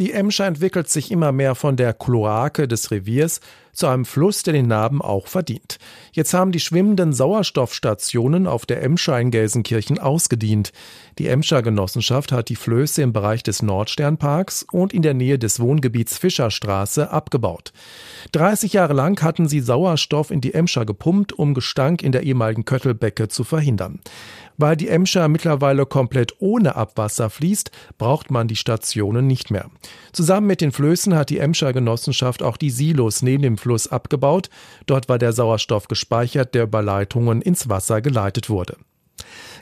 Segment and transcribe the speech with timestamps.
[0.00, 3.42] Die Emscher entwickelt sich immer mehr von der Kloake des Reviers
[3.74, 5.78] zu einem Fluss, der den Namen auch verdient.
[6.12, 10.72] Jetzt haben die schwimmenden Sauerstoffstationen auf der Emscher in Gelsenkirchen ausgedient.
[11.18, 15.60] Die Emscher Genossenschaft hat die Flöße im Bereich des Nordsternparks und in der Nähe des
[15.60, 17.74] Wohngebiets Fischerstraße abgebaut.
[18.32, 22.64] 30 Jahre lang hatten sie Sauerstoff in die Emscher gepumpt, um Gestank in der ehemaligen
[22.64, 24.00] Köttelbecke zu verhindern.
[24.60, 29.70] Weil die Emscher mittlerweile komplett ohne Abwasser fließt, braucht man die Stationen nicht mehr.
[30.12, 34.50] Zusammen mit den Flößen hat die Emscher Genossenschaft auch die Silos neben dem Fluss abgebaut.
[34.84, 38.76] Dort war der Sauerstoff gespeichert, der über Leitungen ins Wasser geleitet wurde.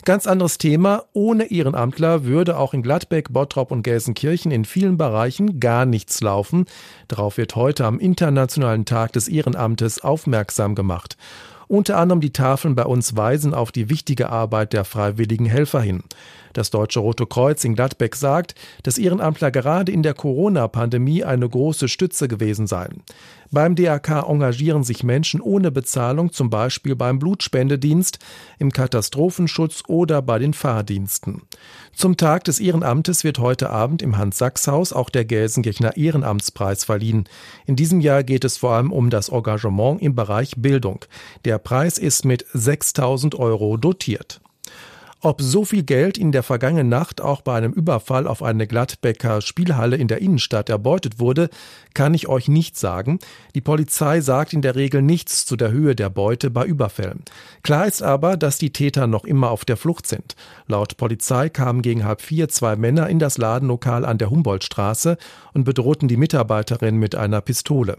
[0.04, 1.04] Ganz anderes Thema.
[1.12, 6.64] Ohne Ehrenamtler würde auch in Gladbeck, Bottrop und Gelsenkirchen in vielen Bereichen gar nichts laufen.
[7.06, 11.16] Darauf wird heute am Internationalen Tag des Ehrenamtes aufmerksam gemacht.
[11.68, 16.02] Unter anderem die Tafeln bei uns weisen auf die wichtige Arbeit der freiwilligen Helfer hin.
[16.54, 21.88] Das Deutsche Rote Kreuz in Gladbeck sagt, dass Ehrenamtler gerade in der Corona-Pandemie eine große
[21.88, 23.02] Stütze gewesen seien.
[23.50, 28.18] Beim DRK engagieren sich Menschen ohne Bezahlung, zum Beispiel beim Blutspendedienst,
[28.58, 31.42] im Katastrophenschutz oder bei den Fahrdiensten.
[31.94, 37.28] Zum Tag des Ehrenamtes wird heute Abend im Hans-Sachs-Haus auch der Gelsenkirchener Ehrenamtspreis verliehen.
[37.66, 41.04] In diesem Jahr geht es vor allem um das Engagement im Bereich Bildung.
[41.44, 44.40] Der Preis ist mit 6000 Euro dotiert.
[45.20, 49.40] Ob so viel Geld in der vergangenen Nacht auch bei einem Überfall auf eine Gladbecker
[49.40, 51.50] Spielhalle in der Innenstadt erbeutet wurde,
[51.92, 53.18] kann ich euch nicht sagen.
[53.56, 57.24] Die Polizei sagt in der Regel nichts zu der Höhe der Beute bei Überfällen.
[57.64, 60.36] Klar ist aber, dass die Täter noch immer auf der Flucht sind.
[60.68, 65.16] Laut Polizei kamen gegen halb vier zwei Männer in das Ladenlokal an der Humboldtstraße
[65.52, 67.98] und bedrohten die Mitarbeiterin mit einer Pistole.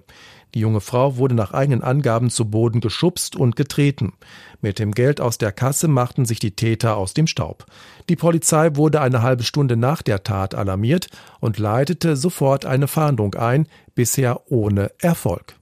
[0.55, 4.13] Die junge Frau wurde nach eigenen Angaben zu Boden geschubst und getreten.
[4.61, 7.65] Mit dem Geld aus der Kasse machten sich die Täter aus dem Staub.
[8.09, 11.07] Die Polizei wurde eine halbe Stunde nach der Tat alarmiert
[11.39, 15.55] und leitete sofort eine Fahndung ein, bisher ohne Erfolg.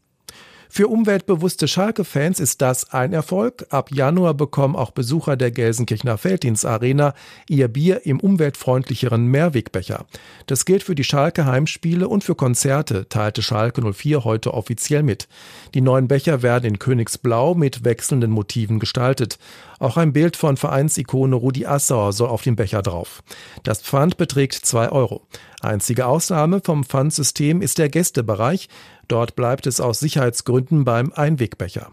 [0.77, 3.65] Für umweltbewusste Schalke-Fans ist das ein Erfolg.
[3.71, 7.15] Ab Januar bekommen auch Besucher der Gelsenkirchener Felddienstarena
[7.49, 10.05] ihr Bier im umweltfreundlicheren Mehrwegbecher.
[10.45, 15.27] Das gilt für die Schalke Heimspiele und für Konzerte, teilte Schalke 04 heute offiziell mit.
[15.73, 19.39] Die neuen Becher werden in Königsblau mit wechselnden Motiven gestaltet.
[19.79, 23.23] Auch ein Bild von Vereinsikone Rudi Assauer soll auf dem Becher drauf.
[23.63, 25.25] Das Pfand beträgt zwei Euro.
[25.59, 28.69] Einzige Ausnahme vom Pfandsystem ist der Gästebereich.
[29.07, 31.91] Dort bleibt es aus Sicherheitsgründen beim Einwegbecher.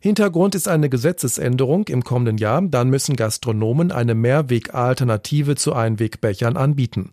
[0.00, 2.62] Hintergrund ist eine Gesetzesänderung im kommenden Jahr.
[2.62, 7.12] Dann müssen Gastronomen eine Mehrwegalternative zu Einwegbechern anbieten.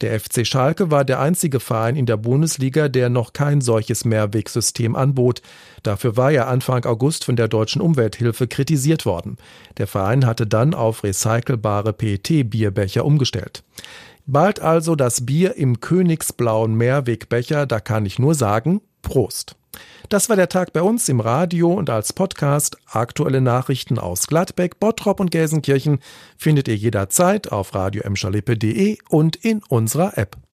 [0.00, 4.94] Der FC Schalke war der einzige Verein in der Bundesliga, der noch kein solches Mehrwegsystem
[4.94, 5.42] anbot.
[5.82, 9.38] Dafür war er Anfang August von der deutschen Umwelthilfe kritisiert worden.
[9.78, 13.64] Der Verein hatte dann auf recycelbare PET-Bierbecher umgestellt.
[14.30, 19.56] Bald also das Bier im Königsblauen Mehrwegbecher, da kann ich nur sagen, Prost.
[20.10, 22.76] Das war der Tag bei uns im Radio und als Podcast.
[22.84, 26.00] Aktuelle Nachrichten aus Gladbeck, Bottrop und Gelsenkirchen
[26.36, 28.02] findet ihr jederzeit auf radio
[29.08, 30.36] und in unserer App.